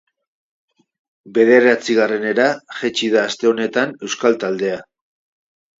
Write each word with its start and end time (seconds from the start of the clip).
Bederatzigarrenera 1.35 2.49
jaitsi 2.81 3.13
da 3.19 3.29
aste 3.29 3.53
honetan 3.53 3.97
euskal 4.11 4.45
taldea. 4.47 4.85